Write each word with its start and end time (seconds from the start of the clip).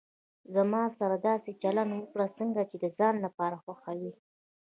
زما 0.55 0.83
سره 0.97 1.15
داسي 1.27 1.51
چلند 1.61 1.91
وکړه، 1.93 2.25
څنګه 2.37 2.61
چي 2.69 2.75
د 2.83 2.85
ځان 2.97 3.15
لپاره 3.25 3.55
خوښوي. 3.63 4.13